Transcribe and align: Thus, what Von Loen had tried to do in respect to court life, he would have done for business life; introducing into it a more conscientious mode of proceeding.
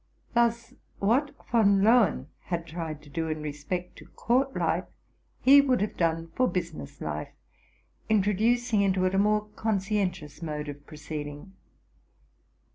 Thus, 0.33 0.73
what 0.97 1.29
Von 1.51 1.83
Loen 1.83 2.25
had 2.45 2.65
tried 2.65 3.03
to 3.03 3.09
do 3.11 3.27
in 3.29 3.43
respect 3.43 3.97
to 3.99 4.07
court 4.07 4.55
life, 4.55 4.85
he 5.41 5.61
would 5.61 5.79
have 5.79 5.95
done 5.95 6.31
for 6.33 6.47
business 6.47 7.01
life; 7.01 7.35
introducing 8.09 8.81
into 8.81 9.05
it 9.05 9.13
a 9.13 9.19
more 9.19 9.45
conscientious 9.49 10.41
mode 10.41 10.69
of 10.69 10.87
proceeding. 10.87 11.53